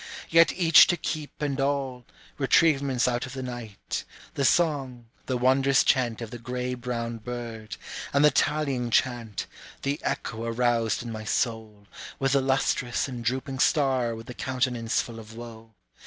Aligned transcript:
Yet 0.31 0.51
each 0.53 0.87
to 0.87 0.97
keep 0.97 1.43
and 1.43 1.61
all, 1.61 2.05
retrievements 2.39 3.07
out 3.07 3.27
of 3.27 3.33
the 3.33 3.43
night, 3.43 4.03
The 4.33 4.43
song, 4.43 5.05
the 5.27 5.37
wondrous 5.37 5.83
chant 5.83 6.21
of 6.23 6.31
the 6.31 6.39
gray 6.39 6.73
brown 6.73 7.19
bird, 7.19 7.77
And 8.11 8.25
the 8.25 8.31
tallying 8.31 8.89
chant, 8.89 9.45
the 9.83 9.99
echo 10.01 10.45
aroused 10.45 11.03
in 11.03 11.11
my 11.11 11.25
soul, 11.25 11.85
With 12.17 12.31
the 12.31 12.41
lustrous 12.41 13.07
and 13.07 13.23
drooping 13.23 13.59
star 13.59 14.15
with 14.15 14.25
the 14.25 14.33
countenance 14.33 15.01
full 15.03 15.19
of 15.19 15.35
woe. 15.35 15.75